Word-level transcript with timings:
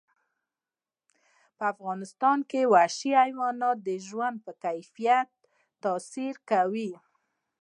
په 1.57 1.63
افغانستان 1.73 2.39
کې 2.49 2.69
وحشي 2.73 3.11
حیوانات 3.23 3.77
د 3.87 3.89
ژوند 4.07 4.35
په 4.45 4.51
کیفیت 4.63 5.29
تاثیر 5.83 6.35
کوي. 6.49 6.91